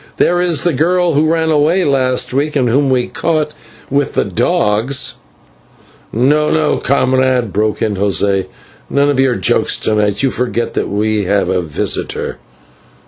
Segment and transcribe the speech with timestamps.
[0.17, 3.51] There is the girl who ran away last week, and whom we caught
[3.91, 5.13] with the dogs"
[6.11, 8.47] "No, no, comrade," broke in José,
[8.89, 12.39] "none of your jokes to night, you forget that we have a visitor.